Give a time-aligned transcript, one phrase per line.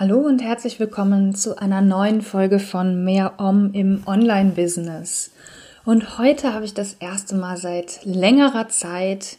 [0.00, 5.32] Hallo und herzlich willkommen zu einer neuen Folge von Mehr Om im Online-Business.
[5.84, 9.38] Und heute habe ich das erste Mal seit längerer Zeit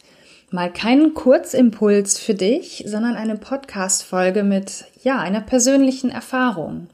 [0.50, 6.88] mal keinen Kurzimpuls für dich, sondern eine Podcast-Folge mit, ja, einer persönlichen Erfahrung.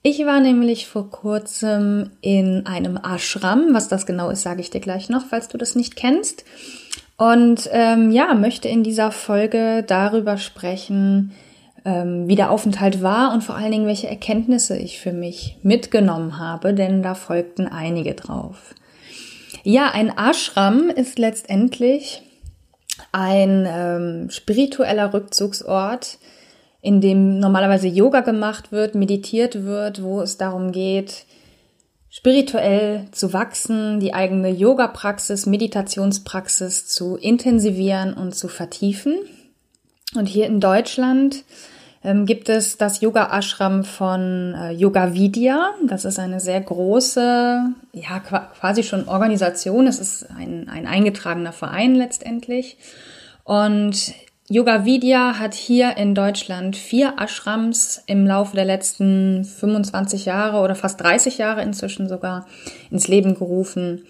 [0.00, 3.74] Ich war nämlich vor kurzem in einem Ashram.
[3.74, 6.46] Was das genau ist, sage ich dir gleich noch, falls du das nicht kennst.
[7.18, 11.34] Und ähm, ja, möchte in dieser Folge darüber sprechen,
[11.86, 16.38] ähm, wie der Aufenthalt war und vor allen Dingen, welche Erkenntnisse ich für mich mitgenommen
[16.38, 18.74] habe, denn da folgten einige drauf.
[19.62, 22.22] Ja, ein Ashram ist letztendlich
[23.12, 26.18] ein ähm, spiritueller Rückzugsort,
[26.82, 31.24] in dem normalerweise Yoga gemacht wird, meditiert wird, wo es darum geht,
[32.10, 39.18] spirituell zu wachsen, die eigene Yoga-Praxis, Meditationspraxis zu intensivieren und zu vertiefen.
[40.16, 41.44] Und hier in Deutschland
[42.06, 45.72] ähm, gibt es das Yoga-Ashram von äh, Yoga Vidya.
[45.84, 49.88] Das ist eine sehr große, ja, quasi schon Organisation.
[49.88, 52.78] Es ist ein, ein eingetragener Verein letztendlich.
[53.42, 54.14] Und
[54.48, 60.76] Yoga Vidya hat hier in Deutschland vier Ashrams im Laufe der letzten 25 Jahre oder
[60.76, 62.46] fast 30 Jahre inzwischen sogar
[62.92, 64.04] ins Leben gerufen.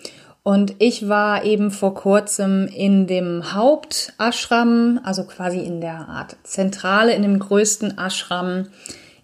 [0.47, 7.14] Und ich war eben vor kurzem in dem Hauptashram, also quasi in der Art Zentrale,
[7.14, 8.69] in dem größten Ashram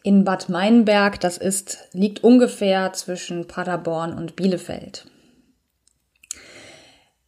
[0.02, 1.20] in Bad Meinberg.
[1.20, 5.06] Das ist, liegt ungefähr zwischen Paderborn und Bielefeld.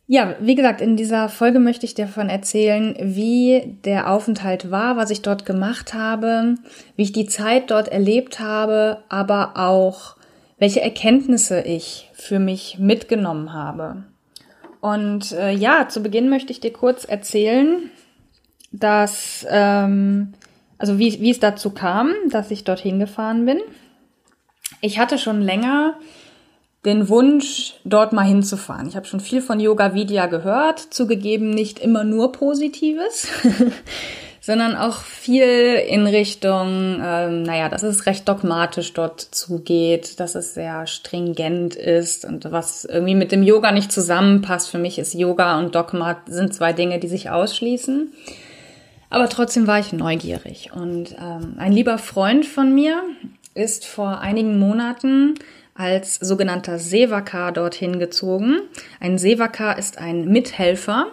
[0.08, 4.96] Ja, wie gesagt, in dieser Folge möchte ich dir davon erzählen, wie der Aufenthalt war,
[4.96, 6.56] was ich dort gemacht habe,
[6.96, 10.16] wie ich die Zeit dort erlebt habe, aber auch
[10.64, 14.04] welche Erkenntnisse ich für mich mitgenommen habe.
[14.80, 17.90] Und äh, ja, zu Beginn möchte ich dir kurz erzählen,
[18.72, 20.32] dass, ähm,
[20.78, 23.60] also wie, wie es dazu kam, dass ich dorthin gefahren bin.
[24.80, 25.98] Ich hatte schon länger
[26.86, 28.88] den Wunsch, dort mal hinzufahren.
[28.88, 33.28] Ich habe schon viel von Yoga Vidya gehört, zugegeben nicht immer nur Positives,
[34.44, 40.52] sondern auch viel in Richtung, ähm, naja, dass es recht dogmatisch dort zugeht, dass es
[40.52, 44.68] sehr stringent ist und was irgendwie mit dem Yoga nicht zusammenpasst.
[44.68, 48.12] Für mich ist Yoga und Dogma sind zwei Dinge, die sich ausschließen.
[49.08, 53.02] Aber trotzdem war ich neugierig und ähm, ein lieber Freund von mir
[53.54, 55.36] ist vor einigen Monaten
[55.74, 58.60] als sogenannter Sevaka dorthin gezogen.
[59.00, 61.06] Ein Sevaka ist ein Mithelfer,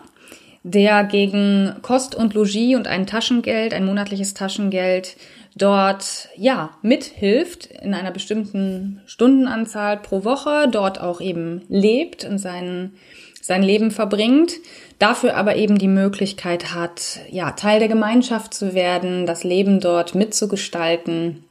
[0.63, 5.15] der gegen Kost und Logis und ein Taschengeld, ein monatliches Taschengeld
[5.55, 12.93] dort ja mithilft in einer bestimmten Stundenanzahl pro Woche, dort auch eben lebt und sein,
[13.41, 14.53] sein Leben verbringt,
[14.99, 20.15] dafür aber eben die Möglichkeit hat, ja, Teil der Gemeinschaft zu werden, das Leben dort
[20.15, 21.43] mitzugestalten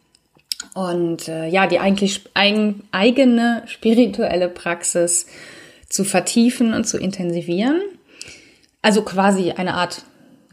[0.74, 5.26] und äh, ja, die eigentlich eigen, eigene spirituelle Praxis
[5.88, 7.80] zu vertiefen und zu intensivieren.
[8.82, 10.02] Also quasi eine Art,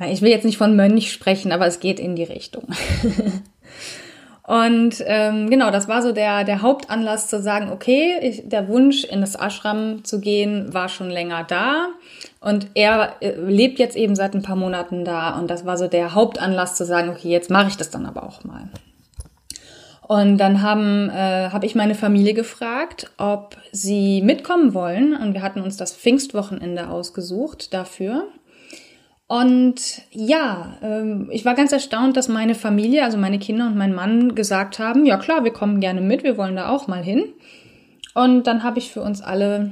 [0.09, 2.67] ich will jetzt nicht von Mönch sprechen, aber es geht in die Richtung.
[4.43, 9.05] und ähm, genau, das war so der, der Hauptanlass zu sagen, okay, ich, der Wunsch
[9.05, 11.87] in das Ashram zu gehen war schon länger da.
[12.41, 15.39] Und er äh, lebt jetzt eben seit ein paar Monaten da.
[15.39, 18.23] Und das war so der Hauptanlass zu sagen, okay, jetzt mache ich das dann aber
[18.23, 18.69] auch mal.
[20.07, 25.15] Und dann haben äh, habe ich meine Familie gefragt, ob sie mitkommen wollen.
[25.15, 28.27] Und wir hatten uns das Pfingstwochenende ausgesucht dafür.
[29.27, 29.81] Und
[30.11, 34.35] ja, ähm, ich war ganz erstaunt, dass meine Familie, also meine Kinder und mein Mann
[34.35, 37.25] gesagt haben, ja klar, wir kommen gerne mit, wir wollen da auch mal hin.
[38.13, 39.71] Und dann habe ich für uns alle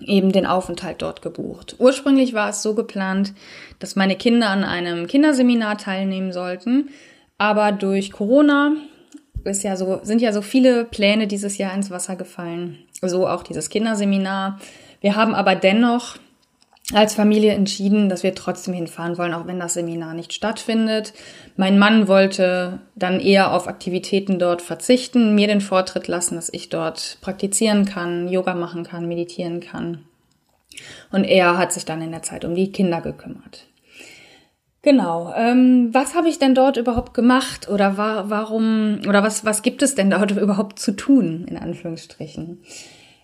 [0.00, 1.76] eben den Aufenthalt dort gebucht.
[1.78, 3.32] Ursprünglich war es so geplant,
[3.78, 6.90] dass meine Kinder an einem Kinderseminar teilnehmen sollten,
[7.38, 8.72] aber durch Corona
[9.46, 12.78] ist ja so, sind ja so viele Pläne dieses Jahr ins Wasser gefallen.
[13.02, 14.58] So auch dieses Kinderseminar.
[15.00, 16.16] Wir haben aber dennoch
[16.92, 21.14] als Familie entschieden, dass wir trotzdem hinfahren wollen, auch wenn das Seminar nicht stattfindet.
[21.56, 26.68] Mein Mann wollte dann eher auf Aktivitäten dort verzichten, mir den Vortritt lassen, dass ich
[26.68, 30.04] dort praktizieren kann, Yoga machen kann, meditieren kann.
[31.10, 33.65] Und er hat sich dann in der Zeit um die Kinder gekümmert.
[34.86, 35.34] Genau.
[35.36, 39.82] Ähm, was habe ich denn dort überhaupt gemacht oder war, warum oder was was gibt
[39.82, 42.62] es denn dort überhaupt zu tun in Anführungsstrichen?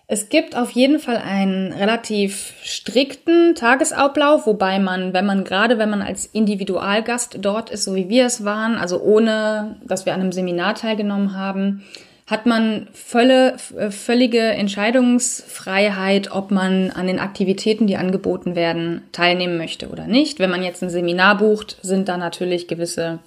[0.05, 5.89] Es gibt auf jeden Fall einen relativ strikten Tagesablauf, wobei man, wenn man gerade, wenn
[5.89, 10.19] man als Individualgast dort ist, so wie wir es waren, also ohne, dass wir an
[10.19, 11.83] einem Seminar teilgenommen haben,
[12.25, 19.89] hat man völle, völlige Entscheidungsfreiheit, ob man an den Aktivitäten, die angeboten werden, teilnehmen möchte
[19.89, 20.39] oder nicht.
[20.39, 23.19] Wenn man jetzt ein Seminar bucht, sind da natürlich gewisse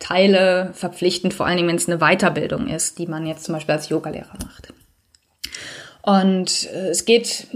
[0.00, 3.74] Teile verpflichtend, vor allen Dingen, wenn es eine Weiterbildung ist, die man jetzt zum Beispiel
[3.74, 4.72] als Yogalehrer macht.
[6.02, 7.46] Und äh, es geht,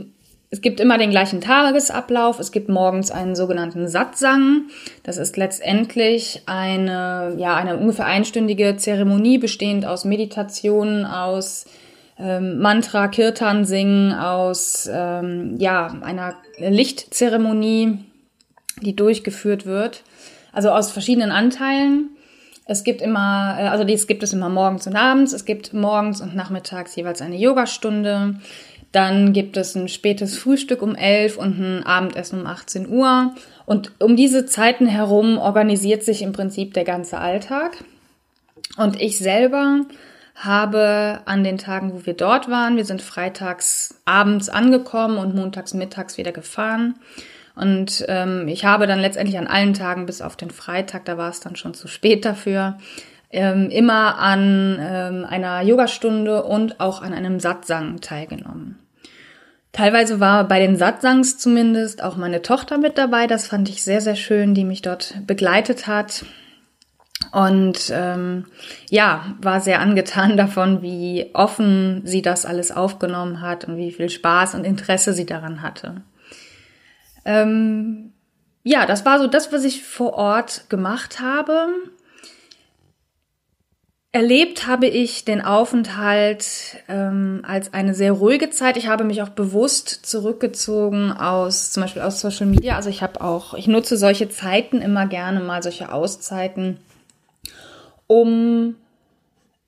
[0.50, 2.38] es gibt immer den gleichen Tagesablauf.
[2.38, 4.66] Es gibt morgens einen sogenannten Satsang.
[5.02, 11.66] Das ist letztendlich eine, ja, eine ungefähr einstündige Zeremonie bestehend aus Meditationen, aus
[12.18, 17.98] ähm, Mantra, Kirtan singen, aus ähm, ja, einer Lichtzeremonie,
[18.80, 20.04] die durchgeführt wird.
[20.52, 22.10] Also aus verschiedenen Anteilen.
[22.66, 25.32] Es gibt immer, äh, also dies gibt es immer morgens und abends.
[25.32, 28.36] Es gibt morgens und nachmittags jeweils eine Yogastunde.
[28.92, 33.34] Dann gibt es ein spätes Frühstück um 11 und ein Abendessen um 18 Uhr.
[33.66, 37.84] Und um diese Zeiten herum organisiert sich im Prinzip der ganze Alltag.
[38.76, 39.82] Und ich selber
[40.34, 45.72] habe an den Tagen, wo wir dort waren, wir sind freitags abends angekommen und montags
[45.72, 46.94] mittags wieder gefahren,
[47.56, 51.30] und ähm, ich habe dann letztendlich an allen Tagen bis auf den Freitag, da war
[51.30, 52.76] es dann schon zu spät dafür,
[53.30, 58.65] ähm, immer an ähm, einer Yogastunde und auch an einem Satsang teilgenommen.
[59.76, 63.26] Teilweise war bei den Satsangs zumindest auch meine Tochter mit dabei.
[63.26, 66.24] Das fand ich sehr, sehr schön, die mich dort begleitet hat.
[67.30, 68.46] Und ähm,
[68.88, 74.08] ja, war sehr angetan davon, wie offen sie das alles aufgenommen hat und wie viel
[74.08, 76.00] Spaß und Interesse sie daran hatte.
[77.26, 78.14] Ähm,
[78.62, 81.68] ja, das war so das, was ich vor Ort gemacht habe.
[84.16, 88.78] Erlebt habe ich den Aufenthalt ähm, als eine sehr ruhige Zeit.
[88.78, 92.76] Ich habe mich auch bewusst zurückgezogen aus zum Beispiel aus Social Media.
[92.76, 96.78] Also ich habe auch, ich nutze solche Zeiten immer gerne mal, solche Auszeiten,
[98.06, 98.76] um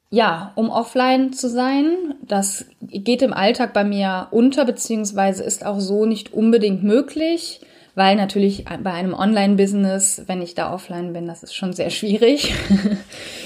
[0.08, 2.14] ja, um offline zu sein.
[2.22, 7.60] Das geht im Alltag bei mir unter, beziehungsweise ist auch so nicht unbedingt möglich,
[7.94, 12.54] weil natürlich bei einem Online-Business, wenn ich da offline bin, das ist schon sehr schwierig.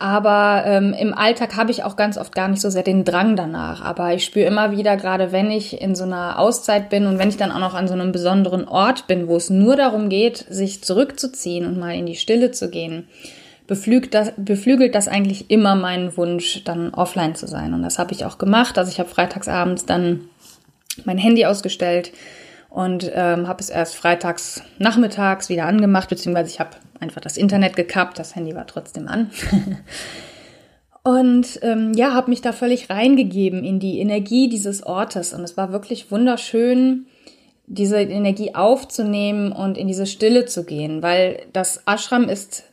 [0.00, 3.34] Aber ähm, im Alltag habe ich auch ganz oft gar nicht so sehr den Drang
[3.34, 3.82] danach.
[3.82, 7.30] Aber ich spüre immer wieder, gerade wenn ich in so einer Auszeit bin und wenn
[7.30, 10.46] ich dann auch noch an so einem besonderen Ort bin, wo es nur darum geht,
[10.48, 13.08] sich zurückzuziehen und mal in die Stille zu gehen,
[13.66, 17.74] beflügelt das, beflügelt das eigentlich immer meinen Wunsch, dann offline zu sein.
[17.74, 18.78] Und das habe ich auch gemacht.
[18.78, 20.28] Also ich habe freitagsabends dann
[21.04, 22.12] mein Handy ausgestellt
[22.70, 27.76] und ähm, habe es erst freitags nachmittags wieder angemacht, beziehungsweise ich habe einfach das Internet
[27.76, 29.30] gekappt, das Handy war trotzdem an.
[31.02, 35.56] und ähm, ja, habe mich da völlig reingegeben in die Energie dieses Ortes und es
[35.56, 37.06] war wirklich wunderschön,
[37.66, 42.64] diese Energie aufzunehmen und in diese Stille zu gehen, weil das Ashram ist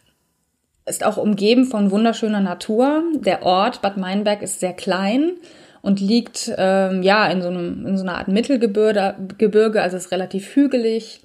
[0.88, 3.04] ist auch umgeben von wunderschöner Natur.
[3.16, 5.32] Der Ort Bad Meinberg ist sehr klein
[5.82, 10.12] und liegt ähm, ja in so, einem, in so einer Art Mittelgebirge, Gebirge, also ist
[10.12, 11.22] relativ hügelig.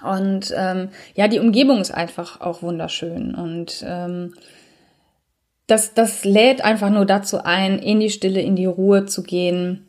[0.00, 3.34] Und ähm, ja, die Umgebung ist einfach auch wunderschön.
[3.34, 4.34] Und ähm,
[5.66, 9.86] das, das lädt einfach nur dazu ein, in die Stille, in die Ruhe zu gehen.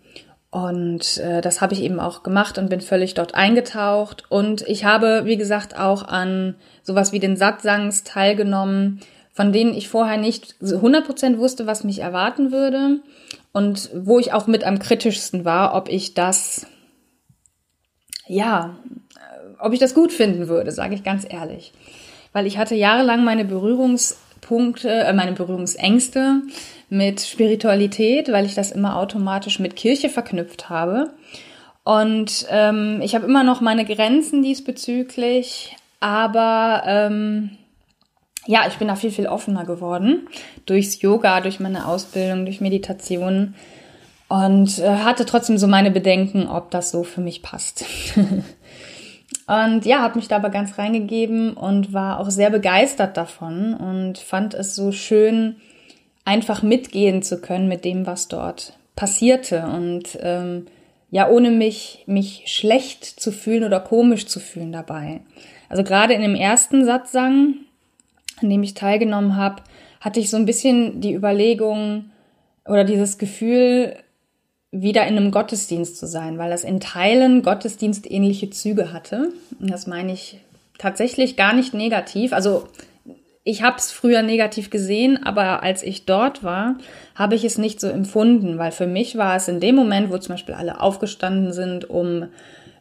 [0.51, 4.23] Und äh, das habe ich eben auch gemacht und bin völlig dort eingetaucht.
[4.29, 8.99] Und ich habe, wie gesagt, auch an sowas wie den Satsangs teilgenommen,
[9.31, 12.99] von denen ich vorher nicht 100% wusste, was mich erwarten würde.
[13.51, 16.67] Und wo ich auch mit am kritischsten war, ob ich das,
[18.27, 18.75] ja,
[19.63, 21.71] ob ich das gut finden würde, sage ich ganz ehrlich.
[22.33, 26.41] Weil ich hatte jahrelang meine Berührungspunkte, äh, meine Berührungsängste
[26.89, 31.11] mit Spiritualität, weil ich das immer automatisch mit Kirche verknüpft habe.
[31.83, 37.51] Und ähm, ich habe immer noch meine Grenzen diesbezüglich, aber ähm,
[38.45, 40.27] ja, ich bin da viel, viel offener geworden
[40.65, 43.55] durchs Yoga, durch meine Ausbildung, durch Meditation
[44.27, 47.85] und äh, hatte trotzdem so meine Bedenken, ob das so für mich passt.
[49.47, 54.17] und ja, habe mich da aber ganz reingegeben und war auch sehr begeistert davon und
[54.17, 55.57] fand es so schön,
[56.25, 60.67] einfach mitgehen zu können mit dem, was dort passierte und ähm,
[61.11, 65.21] ja, ohne mich, mich schlecht zu fühlen oder komisch zu fühlen dabei.
[65.69, 67.55] Also gerade in dem ersten Satzsang,
[68.41, 69.61] an dem ich teilgenommen habe,
[69.99, 72.05] hatte ich so ein bisschen die Überlegung
[72.65, 73.95] oder dieses Gefühl,
[74.73, 79.31] wieder in einem Gottesdienst zu sein, weil das in Teilen Gottesdienstähnliche Züge hatte.
[79.59, 80.39] Und das meine ich
[80.79, 82.33] tatsächlich gar nicht negativ.
[82.33, 82.67] Also
[83.43, 86.75] ich habe es früher negativ gesehen, aber als ich dort war,
[87.13, 90.17] habe ich es nicht so empfunden, weil für mich war es in dem Moment, wo
[90.17, 92.29] zum Beispiel alle aufgestanden sind, um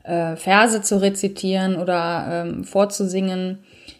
[0.04, 3.58] äh, Verse zu rezitieren oder ähm, vorzusingen,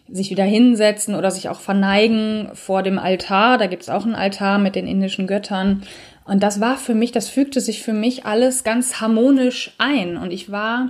[0.09, 3.57] sich wieder hinsetzen oder sich auch verneigen vor dem Altar.
[3.57, 5.83] Da gibt's auch einen Altar mit den indischen Göttern.
[6.25, 10.17] Und das war für mich, das fügte sich für mich alles ganz harmonisch ein.
[10.17, 10.89] Und ich war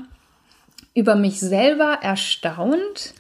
[0.94, 3.14] über mich selber erstaunt,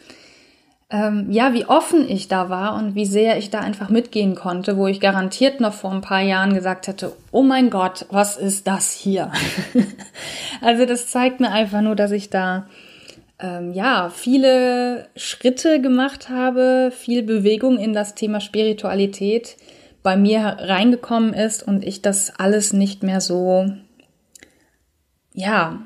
[0.94, 4.78] ähm, ja, wie offen ich da war und wie sehr ich da einfach mitgehen konnte,
[4.78, 8.68] wo ich garantiert noch vor ein paar Jahren gesagt hätte, oh mein Gott, was ist
[8.68, 9.32] das hier?
[10.62, 12.68] also das zeigt mir einfach nur, dass ich da
[13.40, 19.58] ähm, ja viele Schritte gemacht habe, viel Bewegung in das Thema Spiritualität
[20.04, 23.74] bei mir reingekommen ist und ich das alles nicht mehr so
[25.34, 25.80] ja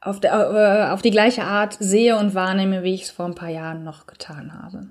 [0.00, 3.34] auf, der, äh, auf die gleiche Art sehe und wahrnehme, wie ich es vor ein
[3.34, 4.86] paar Jahren noch getan habe.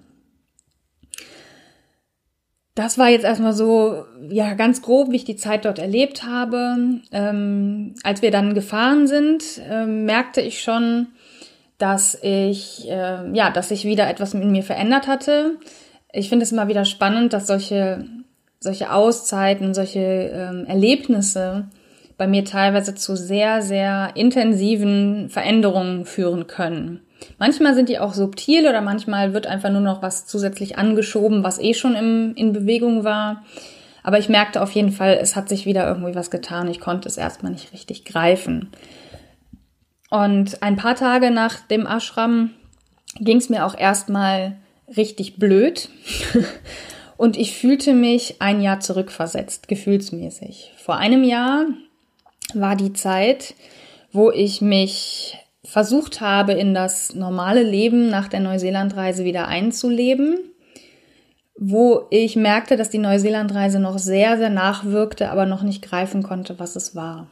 [2.75, 7.01] Das war jetzt erstmal so, ja, ganz grob, wie ich die Zeit dort erlebt habe.
[7.12, 11.10] Ähm, als wir dann gefahren sind, äh, merkte ich schon,
[11.77, 15.57] dass ich, äh, ja, dass sich wieder etwas in mir verändert hatte.
[16.12, 18.05] Ich finde es immer wieder spannend, dass solche,
[18.63, 21.67] solche Auszeiten, solche ähm, Erlebnisse
[22.17, 27.01] bei mir teilweise zu sehr, sehr intensiven Veränderungen führen können.
[27.38, 31.60] Manchmal sind die auch subtil oder manchmal wird einfach nur noch was zusätzlich angeschoben, was
[31.60, 33.43] eh schon im, in Bewegung war.
[34.01, 36.70] Aber ich merkte auf jeden Fall, es hat sich wieder irgendwie was getan.
[36.70, 38.70] Ich konnte es erstmal nicht richtig greifen.
[40.10, 42.51] Und ein paar Tage nach dem Ashram
[43.20, 44.58] ging es mir auch erstmal
[44.96, 45.89] richtig blöd.
[47.17, 50.74] Und ich fühlte mich ein Jahr zurückversetzt, gefühlsmäßig.
[50.77, 51.65] Vor einem Jahr
[52.53, 53.53] war die Zeit,
[54.12, 60.38] wo ich mich versucht habe, in das normale Leben nach der Neuseelandreise wieder einzuleben,
[61.58, 66.60] wo ich merkte, dass die Neuseelandreise noch sehr, sehr nachwirkte, aber noch nicht greifen konnte,
[66.60, 67.27] was es war.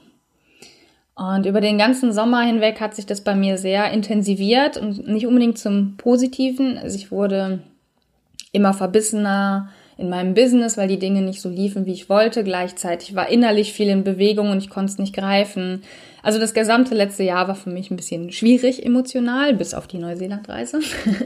[1.16, 5.28] Und über den ganzen Sommer hinweg hat sich das bei mir sehr intensiviert und nicht
[5.28, 6.78] unbedingt zum Positiven.
[6.78, 7.60] Also ich wurde
[8.52, 9.70] immer verbissener,
[10.02, 12.44] in meinem Business, weil die Dinge nicht so liefen, wie ich wollte.
[12.44, 15.84] Gleichzeitig war innerlich viel in Bewegung und ich konnte es nicht greifen.
[16.24, 20.00] Also das gesamte letzte Jahr war für mich ein bisschen schwierig emotional, bis auf die
[20.00, 20.80] Neuseelandreise.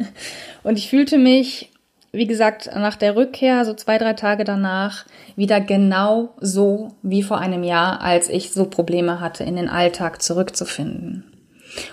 [0.63, 1.71] und ich fühlte mich,
[2.11, 5.05] wie gesagt, nach der Rückkehr, so zwei, drei Tage danach,
[5.35, 10.21] wieder genau so wie vor einem Jahr, als ich so Probleme hatte, in den Alltag
[10.21, 11.23] zurückzufinden.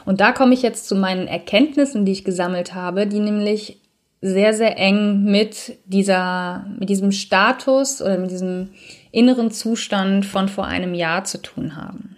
[0.05, 3.82] Und da komme ich jetzt zu meinen Erkenntnissen, die ich gesammelt habe, die nämlich
[4.23, 8.71] sehr, sehr eng mit dieser, mit diesem Status oder mit diesem
[9.11, 12.17] inneren Zustand von vor einem Jahr zu tun haben.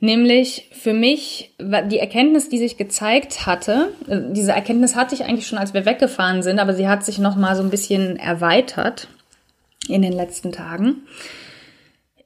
[0.00, 5.46] Nämlich für mich die Erkenntnis, die sich gezeigt hatte, äh, diese Erkenntnis hatte ich eigentlich
[5.46, 9.08] schon, als wir weggefahren sind, aber sie hat sich noch mal so ein bisschen erweitert
[9.88, 11.06] in den letzten Tagen,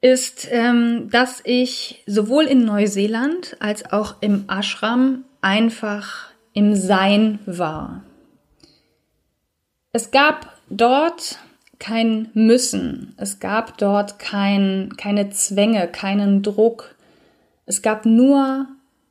[0.00, 8.02] ist, ähm, dass ich sowohl in Neuseeland als auch im Ashram einfach im Sein war.
[9.92, 11.38] Es gab dort
[11.80, 16.94] kein Müssen, es gab dort kein, keine Zwänge, keinen Druck.
[17.66, 18.68] Es gab nur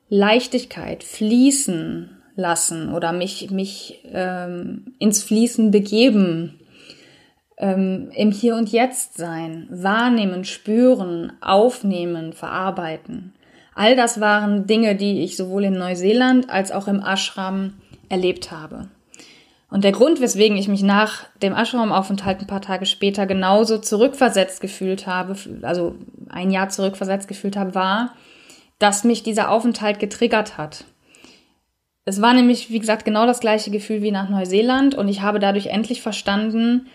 [0.08, 6.60] Leichtigkeit, Fließen lassen oder mich, mich ähm, ins Fließen begeben,
[7.58, 13.34] ähm, im Hier und Jetzt sein, wahrnehmen, spüren, aufnehmen, verarbeiten.
[13.76, 17.74] All das waren Dinge, die ich sowohl in Neuseeland als auch im Ashram
[18.08, 18.88] erlebt habe.
[19.72, 24.62] Und der Grund, weswegen ich mich nach dem Ashram-Aufenthalt ein paar Tage später genauso zurückversetzt
[24.62, 25.96] gefühlt habe, also
[26.30, 28.16] ein Jahr zurückversetzt gefühlt habe, war,
[28.80, 30.86] dass mich dieser Aufenthalt getriggert hat.
[32.06, 35.38] Es war nämlich, wie gesagt, genau das gleiche Gefühl wie nach Neuseeland und ich habe
[35.38, 36.88] dadurch endlich verstanden,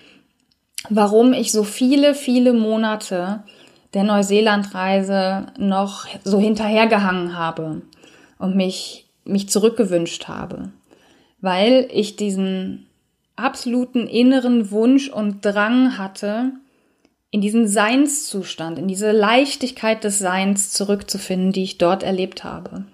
[0.89, 3.45] warum ich so viele, viele Monate
[3.93, 7.83] der Neuseelandreise noch so hinterhergehangen habe
[8.39, 10.73] und mich, mich zurückgewünscht habe
[11.45, 12.87] weil ich diesen
[13.37, 16.53] absoluten inneren Wunsch und Drang hatte,
[17.31, 22.87] in diesen Seinszustand, in diese Leichtigkeit des Seins zurückzufinden, die ich dort erlebt habe.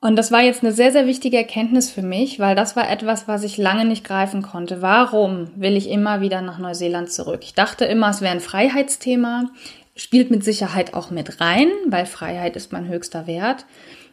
[0.00, 3.28] Und das war jetzt eine sehr, sehr wichtige Erkenntnis für mich, weil das war etwas,
[3.28, 4.82] was ich lange nicht greifen konnte.
[4.82, 7.40] Warum will ich immer wieder nach Neuseeland zurück?
[7.42, 9.50] Ich dachte immer, es wäre ein Freiheitsthema,
[9.94, 13.66] spielt mit Sicherheit auch mit rein, weil Freiheit ist mein höchster Wert.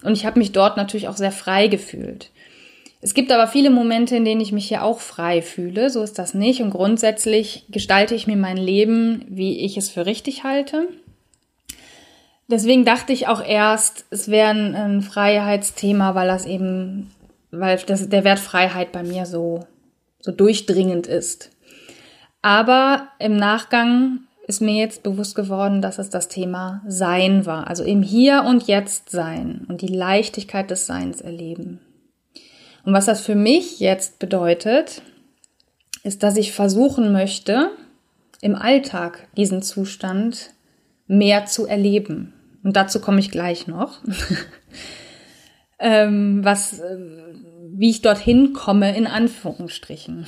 [0.04, 2.32] Und ich habe mich dort natürlich auch sehr frei gefühlt.
[3.06, 5.92] Es gibt aber viele Momente, in denen ich mich hier auch frei fühle.
[5.92, 6.64] So ist das nicht.
[6.64, 10.88] Und grundsätzlich gestalte ich mir mein Leben, wie ich es für richtig halte.
[12.48, 17.12] deswegen dachte ich auch erst, es wäre ein, ein Freiheitsthema, weil das eben,
[17.52, 19.68] weil das, der Wert Freiheit bei mir so,
[20.20, 21.52] so durchdringend ist.
[22.42, 27.68] Aber im Nachgang ist mir jetzt bewusst geworden, dass es das Thema Sein war.
[27.68, 31.82] Also im Hier und Jetzt sein und die Leichtigkeit des Seins erleben.
[32.86, 35.02] Und was das für mich jetzt bedeutet,
[36.04, 37.72] ist, dass ich versuchen möchte,
[38.42, 40.52] im Alltag diesen Zustand
[41.08, 42.34] mehr zu erleben.
[42.64, 44.02] Und dazu komme ich gleich noch.
[45.80, 46.98] ähm, was, äh,
[47.74, 50.28] wie ich dorthin komme, in Anführungsstrichen.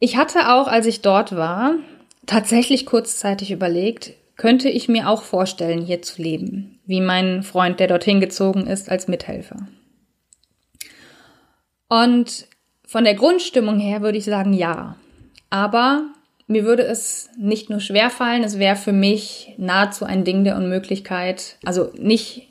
[0.00, 1.76] Ich hatte auch, als ich dort war,
[2.26, 7.86] tatsächlich kurzzeitig überlegt, könnte ich mir auch vorstellen, hier zu leben, wie mein Freund, der
[7.86, 9.68] dorthin gezogen ist, als Mithelfer.
[11.88, 12.48] Und
[12.84, 14.96] von der Grundstimmung her würde ich sagen, ja.
[15.50, 16.02] Aber
[16.48, 20.56] mir würde es nicht nur schwer fallen, es wäre für mich nahezu ein Ding der
[20.56, 21.58] Unmöglichkeit.
[21.64, 22.48] Also nicht,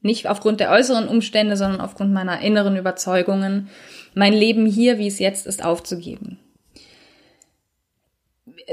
[0.00, 3.68] nicht aufgrund der äußeren Umstände, sondern aufgrund meiner inneren Überzeugungen,
[4.14, 6.40] mein Leben hier, wie es jetzt ist, aufzugeben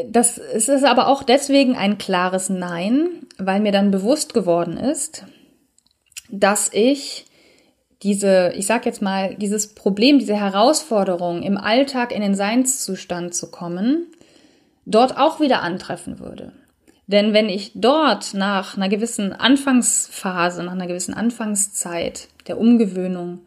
[0.05, 5.25] das es ist aber auch deswegen ein klares Nein, weil mir dann bewusst geworden ist,
[6.29, 7.25] dass ich
[8.03, 13.49] diese, ich sag jetzt mal, dieses Problem, diese Herausforderung im Alltag in den Seinszustand zu
[13.49, 14.05] kommen,
[14.85, 16.53] dort auch wieder antreffen würde.
[17.07, 23.39] Denn wenn ich dort nach einer gewissen Anfangsphase, nach einer gewissen Anfangszeit der Umgewöhnung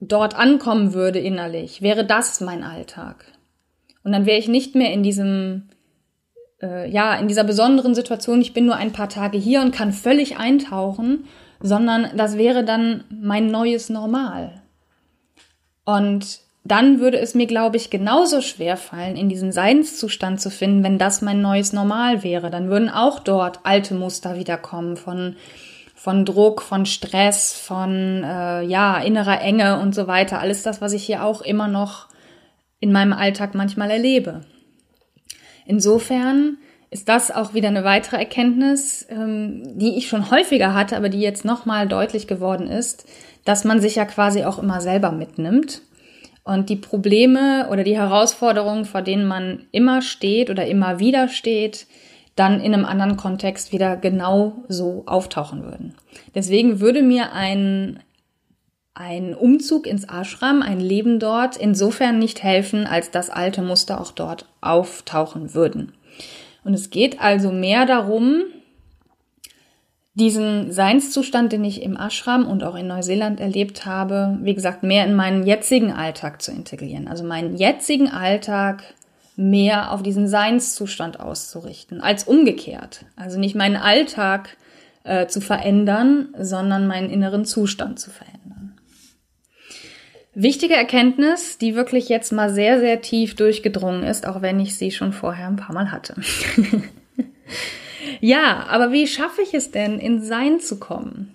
[0.00, 3.24] dort ankommen würde innerlich, wäre das mein Alltag.
[4.02, 5.68] Und dann wäre ich nicht mehr in diesem,
[6.62, 9.92] äh, ja, in dieser besonderen Situation, ich bin nur ein paar Tage hier und kann
[9.92, 11.24] völlig eintauchen,
[11.60, 14.62] sondern das wäre dann mein neues Normal.
[15.84, 20.84] Und dann würde es mir, glaube ich, genauso schwer fallen, in diesen Seinszustand zu finden,
[20.84, 22.50] wenn das mein neues Normal wäre.
[22.50, 25.36] Dann würden auch dort alte Muster wiederkommen von,
[25.94, 30.38] von Druck, von Stress, von äh, ja, innerer Enge und so weiter.
[30.40, 32.09] Alles das, was ich hier auch immer noch
[32.80, 34.40] in meinem Alltag manchmal erlebe.
[35.66, 36.56] Insofern
[36.90, 41.20] ist das auch wieder eine weitere Erkenntnis, ähm, die ich schon häufiger hatte, aber die
[41.20, 43.06] jetzt nochmal deutlich geworden ist,
[43.44, 45.82] dass man sich ja quasi auch immer selber mitnimmt
[46.42, 51.86] und die Probleme oder die Herausforderungen, vor denen man immer steht oder immer wieder steht,
[52.34, 55.94] dann in einem anderen Kontext wieder genau so auftauchen würden.
[56.34, 58.00] Deswegen würde mir ein
[58.94, 64.12] ein Umzug ins Ashram, ein Leben dort insofern nicht helfen, als dass alte Muster auch
[64.12, 65.92] dort auftauchen würden.
[66.64, 68.42] Und es geht also mehr darum,
[70.14, 75.06] diesen Seinszustand, den ich im Ashram und auch in Neuseeland erlebt habe, wie gesagt, mehr
[75.06, 77.08] in meinen jetzigen Alltag zu integrieren.
[77.08, 78.82] Also meinen jetzigen Alltag
[79.36, 83.06] mehr auf diesen Seinszustand auszurichten, als umgekehrt.
[83.16, 84.56] Also nicht meinen Alltag
[85.04, 88.39] äh, zu verändern, sondern meinen inneren Zustand zu verändern.
[90.32, 94.92] Wichtige Erkenntnis, die wirklich jetzt mal sehr, sehr tief durchgedrungen ist, auch wenn ich sie
[94.92, 96.14] schon vorher ein paar Mal hatte.
[98.20, 101.34] ja, aber wie schaffe ich es denn, in Sein zu kommen?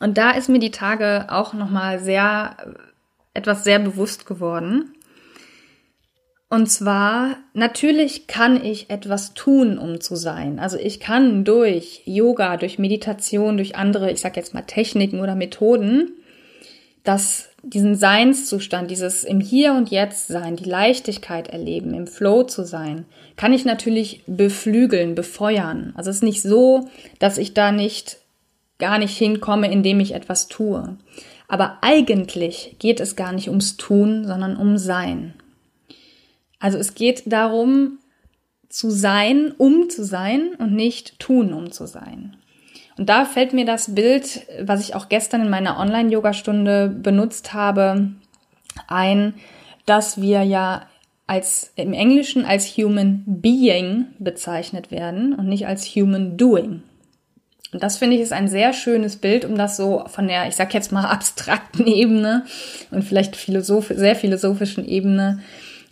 [0.00, 2.56] Und da ist mir die Tage auch nochmal sehr,
[3.32, 4.92] etwas sehr bewusst geworden.
[6.50, 10.58] Und zwar, natürlich kann ich etwas tun, um zu sein.
[10.58, 15.34] Also ich kann durch Yoga, durch Meditation, durch andere, ich sag jetzt mal Techniken oder
[15.36, 16.12] Methoden,
[17.02, 22.64] das diesen Seinszustand, dieses im Hier und Jetzt sein, die Leichtigkeit erleben, im Flow zu
[22.64, 25.92] sein, kann ich natürlich beflügeln, befeuern.
[25.96, 28.18] Also es ist nicht so, dass ich da nicht
[28.78, 30.96] gar nicht hinkomme, indem ich etwas tue.
[31.48, 35.34] Aber eigentlich geht es gar nicht ums Tun, sondern um Sein.
[36.58, 37.98] Also es geht darum,
[38.68, 42.36] zu sein, um zu sein und nicht tun, um zu sein.
[42.96, 48.12] Und da fällt mir das Bild, was ich auch gestern in meiner Online-Yoga-Stunde benutzt habe,
[48.86, 49.34] ein,
[49.86, 50.86] dass wir ja
[51.26, 56.82] als im Englischen als Human Being bezeichnet werden und nicht als Human Doing.
[57.72, 60.54] Und das finde ich ist ein sehr schönes Bild, um das so von der, ich
[60.54, 62.44] sag jetzt mal, abstrakten Ebene
[62.90, 65.40] und vielleicht philosoph sehr philosophischen Ebene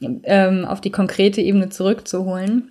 [0.01, 2.71] ähm, auf die konkrete Ebene zurückzuholen.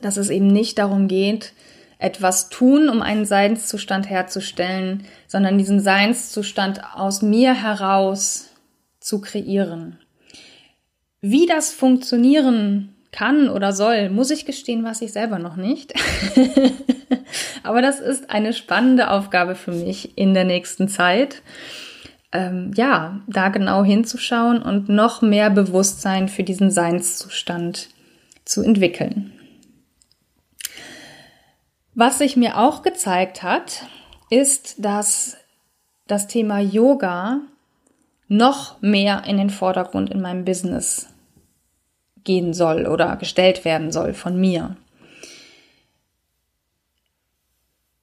[0.00, 1.52] Dass es eben nicht darum geht,
[1.98, 8.50] etwas tun, um einen Seinszustand herzustellen, sondern diesen Seinszustand aus mir heraus
[9.00, 9.98] zu kreieren.
[11.20, 15.94] Wie das funktionieren kann oder soll, muss ich gestehen, weiß ich selber noch nicht.
[17.62, 21.42] Aber das ist eine spannende Aufgabe für mich in der nächsten Zeit.
[22.32, 27.88] Ähm, ja, da genau hinzuschauen und noch mehr Bewusstsein für diesen Seinszustand
[28.44, 29.32] zu entwickeln.
[31.98, 33.86] Was sich mir auch gezeigt hat,
[34.28, 35.38] ist, dass
[36.06, 37.40] das Thema Yoga
[38.28, 41.08] noch mehr in den Vordergrund in meinem Business
[42.22, 44.76] gehen soll oder gestellt werden soll von mir.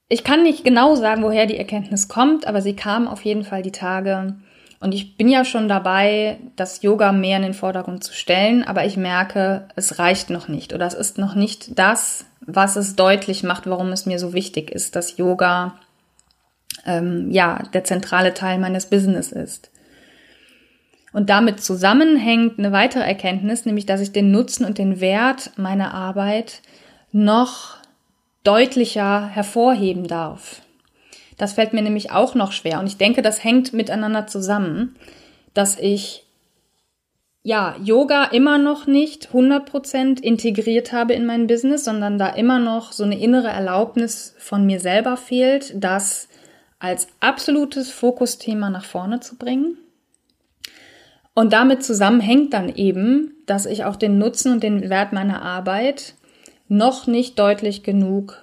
[0.10, 3.62] Ich kann nicht genau sagen, woher die Erkenntnis kommt, aber sie kam auf jeden Fall
[3.62, 4.38] die Tage.
[4.80, 8.86] Und ich bin ja schon dabei, das Yoga mehr in den Vordergrund zu stellen, aber
[8.86, 13.44] ich merke, es reicht noch nicht oder es ist noch nicht das, was es deutlich
[13.44, 15.80] macht, warum es mir so wichtig ist, dass Yoga
[16.86, 19.70] ähm, ja der zentrale Teil meines Business ist.
[21.12, 25.94] Und damit zusammenhängt eine weitere Erkenntnis, nämlich dass ich den Nutzen und den Wert meiner
[25.94, 26.62] Arbeit
[27.12, 27.78] noch
[28.44, 30.62] deutlicher hervorheben darf.
[31.38, 34.96] Das fällt mir nämlich auch noch schwer und ich denke, das hängt miteinander zusammen,
[35.54, 36.26] dass ich
[37.44, 42.94] ja, Yoga immer noch nicht 100% integriert habe in mein Business, sondern da immer noch
[42.94, 46.30] so eine innere Erlaubnis von mir selber fehlt, das
[46.80, 49.78] als absolutes Fokusthema nach vorne zu bringen.
[51.36, 56.14] Und damit zusammenhängt dann eben, dass ich auch den Nutzen und den Wert meiner Arbeit
[56.70, 58.42] noch nicht deutlich genug,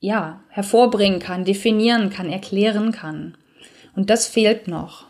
[0.00, 3.36] ja, hervorbringen kann, definieren kann, erklären kann.
[3.94, 5.07] Und das fehlt noch.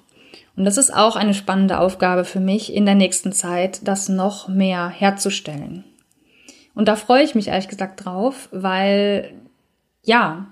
[0.59, 4.49] Und das ist auch eine spannende Aufgabe für mich in der nächsten Zeit, das noch
[4.49, 5.85] mehr herzustellen.
[6.75, 9.35] Und da freue ich mich ehrlich gesagt drauf, weil,
[10.03, 10.49] ja,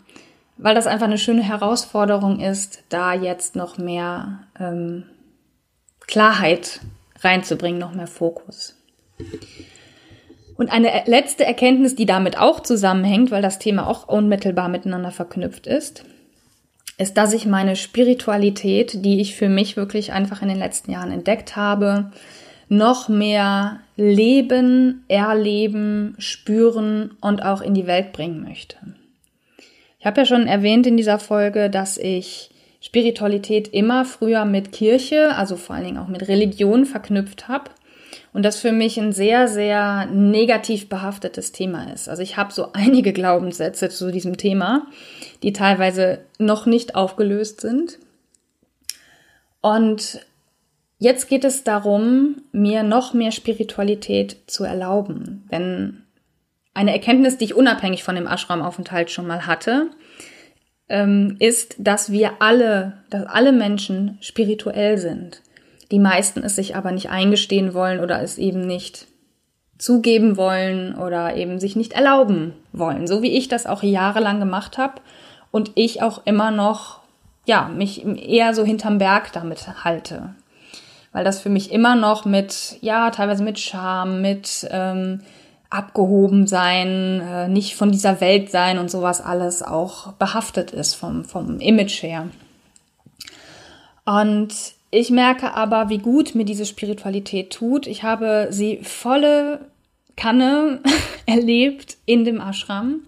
[0.58, 5.06] weil das einfach eine schöne Herausforderung ist, da jetzt noch mehr ähm,
[6.06, 6.82] Klarheit
[7.18, 8.80] reinzubringen, noch mehr Fokus.
[10.56, 15.66] Und eine letzte Erkenntnis, die damit auch zusammenhängt, weil das Thema auch unmittelbar miteinander verknüpft
[15.66, 16.04] ist,
[16.98, 21.10] ist, dass ich meine Spiritualität, die ich für mich wirklich einfach in den letzten Jahren
[21.10, 22.10] entdeckt habe,
[22.68, 28.76] noch mehr leben, erleben, spüren und auch in die Welt bringen möchte.
[29.98, 35.34] Ich habe ja schon erwähnt in dieser Folge, dass ich Spiritualität immer früher mit Kirche,
[35.36, 37.70] also vor allen Dingen auch mit Religion verknüpft habe
[38.36, 42.06] und das für mich ein sehr, sehr negativ behaftetes Thema ist.
[42.06, 44.88] Also ich habe so einige Glaubenssätze zu diesem Thema,
[45.42, 47.98] die teilweise noch nicht aufgelöst sind.
[49.62, 50.20] Und
[50.98, 55.48] jetzt geht es darum, mir noch mehr Spiritualität zu erlauben.
[55.50, 56.02] Denn
[56.74, 59.88] eine Erkenntnis, die ich unabhängig von dem Ashram-Aufenthalt schon mal hatte,
[60.90, 65.40] ähm, ist, dass wir alle, dass alle Menschen spirituell sind.
[65.90, 69.06] Die meisten es sich aber nicht eingestehen wollen oder es eben nicht
[69.78, 74.78] zugeben wollen oder eben sich nicht erlauben wollen, so wie ich das auch jahrelang gemacht
[74.78, 74.94] habe
[75.50, 77.00] und ich auch immer noch
[77.46, 80.34] ja, mich eher so hinterm Berg damit halte.
[81.12, 85.22] Weil das für mich immer noch mit, ja, teilweise mit Scham, mit ähm,
[85.70, 91.24] abgehoben sein, äh, nicht von dieser Welt sein und sowas alles auch behaftet ist vom,
[91.24, 92.28] vom Image her.
[94.04, 94.54] Und
[94.90, 97.86] ich merke aber, wie gut mir diese Spiritualität tut.
[97.86, 99.66] Ich habe sie volle
[100.16, 100.80] Kanne
[101.26, 103.00] erlebt in dem Ashram,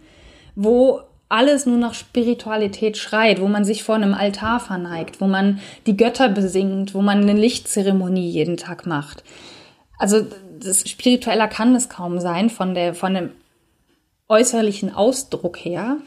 [0.55, 5.61] wo alles nur nach Spiritualität schreit, wo man sich vor einem Altar verneigt, wo man
[5.87, 9.23] die Götter besingt, wo man eine Lichtzeremonie jeden Tag macht.
[9.99, 10.27] Also
[10.59, 13.31] das spiritueller kann es kaum sein von der von dem
[14.29, 15.99] äußerlichen Ausdruck her.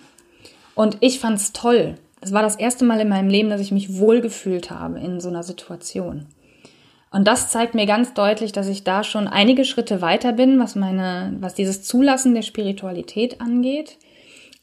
[0.75, 1.95] Und ich fand's toll.
[2.21, 5.29] Es war das erste Mal in meinem Leben, dass ich mich wohlgefühlt habe in so
[5.29, 6.27] einer Situation.
[7.10, 10.75] Und das zeigt mir ganz deutlich, dass ich da schon einige Schritte weiter bin, was
[10.75, 13.97] meine, was dieses Zulassen der Spiritualität angeht.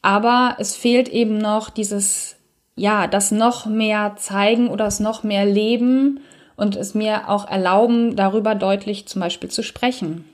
[0.01, 2.37] Aber es fehlt eben noch dieses,
[2.75, 6.21] ja, das noch mehr zeigen oder das noch mehr leben
[6.55, 10.25] und es mir auch erlauben, darüber deutlich zum Beispiel zu sprechen.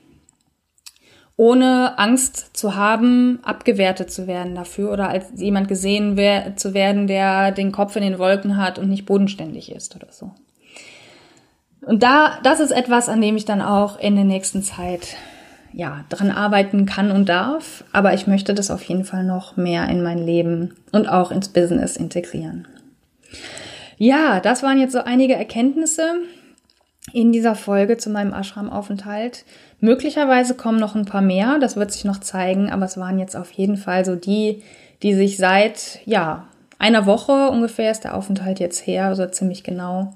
[1.38, 7.08] Ohne Angst zu haben, abgewertet zu werden dafür oder als jemand gesehen wer zu werden,
[7.08, 10.32] der den Kopf in den Wolken hat und nicht bodenständig ist oder so.
[11.82, 15.18] Und da, das ist etwas, an dem ich dann auch in der nächsten Zeit
[15.76, 19.90] ja, dran arbeiten kann und darf, aber ich möchte das auf jeden Fall noch mehr
[19.90, 22.66] in mein Leben und auch ins Business integrieren.
[23.98, 26.16] Ja, das waren jetzt so einige Erkenntnisse
[27.12, 29.46] in dieser Folge zu meinem Ashram-Aufenthalt.
[29.80, 33.36] Möglicherweise kommen noch ein paar mehr, das wird sich noch zeigen, aber es waren jetzt
[33.36, 34.64] auf jeden Fall so die,
[35.04, 36.48] die sich seit, ja,
[36.80, 40.14] einer Woche ungefähr ist der Aufenthalt jetzt her, also ziemlich genau,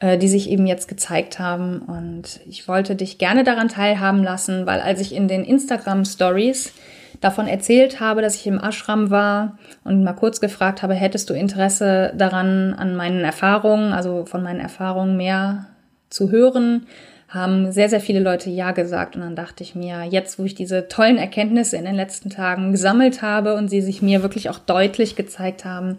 [0.00, 1.80] äh, die sich eben jetzt gezeigt haben.
[1.80, 6.72] Und ich wollte dich gerne daran teilhaben lassen, weil als ich in den Instagram Stories
[7.20, 11.34] davon erzählt habe, dass ich im Ashram war und mal kurz gefragt habe, hättest du
[11.34, 15.66] Interesse daran, an meinen Erfahrungen, also von meinen Erfahrungen mehr
[16.10, 16.86] zu hören,
[17.34, 19.16] haben sehr, sehr viele Leute Ja gesagt.
[19.16, 22.72] Und dann dachte ich mir, jetzt, wo ich diese tollen Erkenntnisse in den letzten Tagen
[22.72, 25.98] gesammelt habe und sie sich mir wirklich auch deutlich gezeigt haben,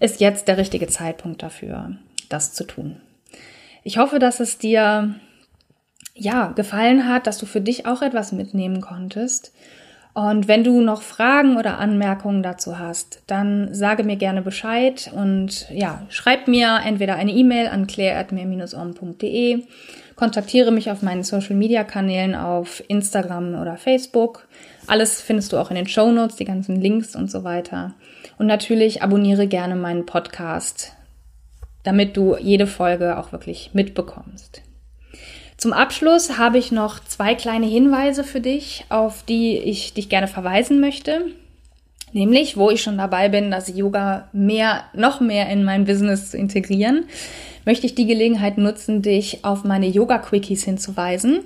[0.00, 1.92] ist jetzt der richtige Zeitpunkt dafür,
[2.30, 2.96] das zu tun.
[3.84, 5.14] Ich hoffe, dass es dir
[6.14, 9.52] ja gefallen hat, dass du für dich auch etwas mitnehmen konntest.
[10.12, 15.70] Und wenn du noch Fragen oder Anmerkungen dazu hast, dann sage mir gerne Bescheid und
[15.70, 19.62] ja, schreib mir entweder eine E-Mail an claire.mehr-om.de
[20.20, 24.46] Kontaktiere mich auf meinen Social Media Kanälen auf Instagram oder Facebook.
[24.86, 27.94] Alles findest du auch in den Show Notes, die ganzen Links und so weiter.
[28.36, 30.92] Und natürlich abonniere gerne meinen Podcast,
[31.84, 34.60] damit du jede Folge auch wirklich mitbekommst.
[35.56, 40.28] Zum Abschluss habe ich noch zwei kleine Hinweise für dich, auf die ich dich gerne
[40.28, 41.28] verweisen möchte.
[42.12, 46.36] Nämlich, wo ich schon dabei bin, das Yoga mehr, noch mehr in mein Business zu
[46.36, 47.04] integrieren
[47.64, 51.40] möchte ich die Gelegenheit nutzen, dich auf meine Yoga-Quickies hinzuweisen.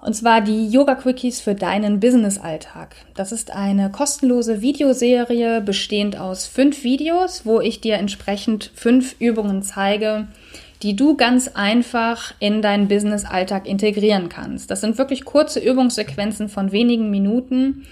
[0.00, 2.94] Und zwar die Yoga-Quickies für deinen Business-Alltag.
[3.14, 9.62] Das ist eine kostenlose Videoserie bestehend aus fünf Videos, wo ich dir entsprechend fünf Übungen
[9.62, 10.28] zeige,
[10.82, 14.70] die du ganz einfach in deinen Business-Alltag integrieren kannst.
[14.70, 17.86] Das sind wirklich kurze Übungssequenzen von wenigen Minuten,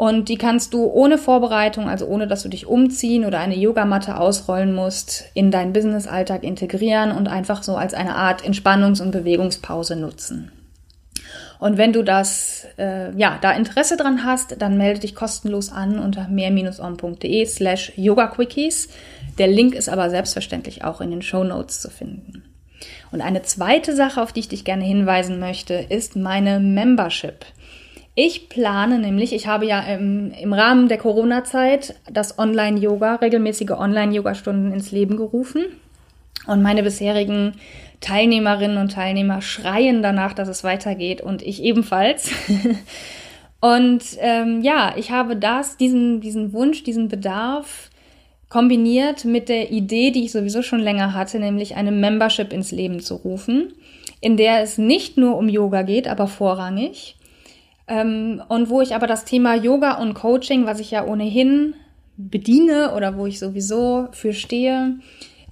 [0.00, 4.16] und die kannst du ohne Vorbereitung, also ohne dass du dich umziehen oder eine Yogamatte
[4.16, 9.96] ausrollen musst, in deinen Business-Alltag integrieren und einfach so als eine Art Entspannungs- und Bewegungspause
[9.96, 10.52] nutzen.
[11.58, 15.98] Und wenn du das, äh, ja, da Interesse dran hast, dann melde dich kostenlos an
[15.98, 18.88] unter mehr-on.de slash yogaquickies.
[19.36, 22.44] Der Link ist aber selbstverständlich auch in den Show Notes zu finden.
[23.12, 27.44] Und eine zweite Sache, auf die ich dich gerne hinweisen möchte, ist meine Membership.
[28.22, 34.74] Ich plane nämlich, ich habe ja im, im Rahmen der Corona-Zeit das Online-Yoga, regelmäßige Online-Yoga-Stunden
[34.74, 35.64] ins Leben gerufen.
[36.46, 37.54] Und meine bisherigen
[38.02, 42.30] Teilnehmerinnen und Teilnehmer schreien danach, dass es weitergeht und ich ebenfalls.
[43.60, 47.88] und ähm, ja, ich habe das, diesen, diesen Wunsch, diesen Bedarf
[48.50, 53.00] kombiniert mit der Idee, die ich sowieso schon länger hatte, nämlich eine Membership ins Leben
[53.00, 53.72] zu rufen,
[54.20, 57.16] in der es nicht nur um Yoga geht, aber vorrangig
[57.90, 61.74] ähm, und wo ich aber das Thema Yoga und Coaching, was ich ja ohnehin
[62.16, 65.00] bediene oder wo ich sowieso für stehe,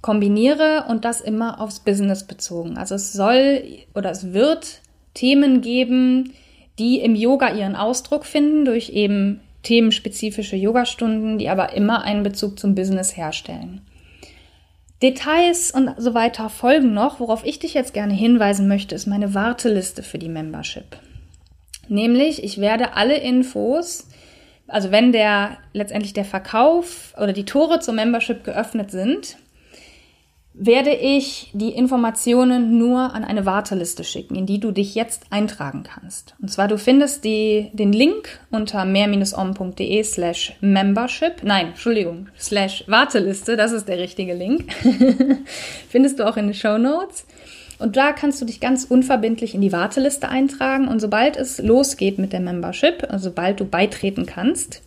[0.01, 2.77] kombiniere und das immer aufs Business bezogen.
[2.77, 4.81] Also es soll oder es wird
[5.13, 6.33] Themen geben,
[6.79, 12.57] die im Yoga ihren Ausdruck finden durch eben themenspezifische Yogastunden, die aber immer einen Bezug
[12.57, 13.81] zum Business herstellen.
[15.01, 17.19] Details und so weiter folgen noch.
[17.19, 20.97] Worauf ich dich jetzt gerne hinweisen möchte, ist meine Warteliste für die Membership.
[21.89, 24.07] Nämlich, ich werde alle Infos,
[24.67, 29.37] also wenn der letztendlich der Verkauf oder die Tore zur Membership geöffnet sind,
[30.53, 35.83] werde ich die Informationen nur an eine Warteliste schicken, in die du dich jetzt eintragen
[35.83, 36.35] kannst.
[36.41, 43.55] Und zwar, du findest die, den Link unter mehr-om.de slash membership, nein, Entschuldigung, slash Warteliste,
[43.55, 44.73] das ist der richtige Link.
[45.89, 47.25] findest du auch in den Show Notes.
[47.79, 50.87] Und da kannst du dich ganz unverbindlich in die Warteliste eintragen.
[50.87, 54.81] Und sobald es losgeht mit der Membership, also sobald du beitreten kannst,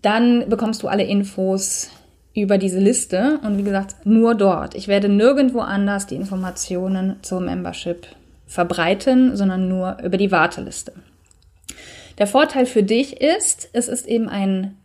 [0.00, 1.90] dann bekommst du alle Infos
[2.32, 3.40] über diese Liste.
[3.42, 4.76] Und wie gesagt, nur dort.
[4.76, 8.06] Ich werde nirgendwo anders die Informationen zur Membership
[8.46, 10.92] verbreiten, sondern nur über die Warteliste.
[12.18, 14.76] Der Vorteil für dich ist, es ist eben ein,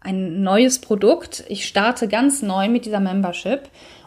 [0.00, 1.44] ein neues Produkt.
[1.48, 3.60] Ich starte ganz neu mit dieser Membership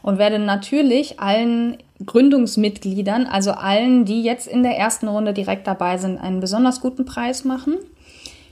[0.07, 5.97] und werde natürlich allen Gründungsmitgliedern, also allen, die jetzt in der ersten Runde direkt dabei
[5.97, 7.75] sind, einen besonders guten Preis machen.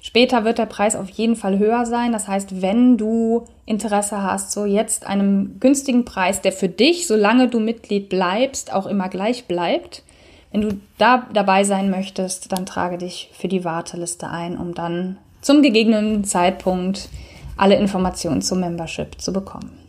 [0.01, 2.11] Später wird der Preis auf jeden Fall höher sein.
[2.11, 7.47] Das heißt, wenn du Interesse hast, so jetzt einem günstigen Preis, der für dich, solange
[7.47, 10.03] du Mitglied bleibst, auch immer gleich bleibt,
[10.51, 15.19] wenn du da dabei sein möchtest, dann trage dich für die Warteliste ein, um dann
[15.39, 17.07] zum gegebenen Zeitpunkt
[17.55, 19.84] alle Informationen zum Membership zu bekommen.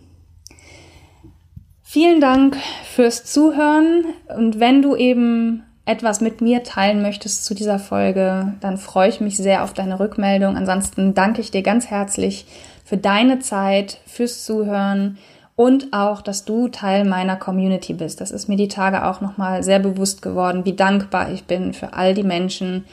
[1.96, 4.04] Vielen Dank fürs Zuhören
[4.36, 9.22] und wenn du eben etwas mit mir teilen möchtest zu dieser Folge, dann freue ich
[9.22, 10.58] mich sehr auf deine Rückmeldung.
[10.58, 12.44] Ansonsten danke ich dir ganz herzlich
[12.84, 15.16] für deine Zeit, fürs Zuhören
[15.54, 18.20] und auch, dass du Teil meiner Community bist.
[18.20, 21.94] Das ist mir die Tage auch nochmal sehr bewusst geworden, wie dankbar ich bin für
[21.94, 22.84] all die Menschen,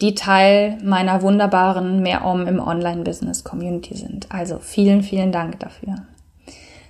[0.00, 4.28] die Teil meiner wunderbaren Mehr Om im Online-Business Community sind.
[4.30, 5.96] Also vielen, vielen Dank dafür.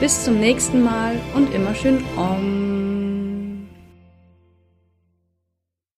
[0.00, 2.77] Bis zum nächsten Mal und immer schön Om.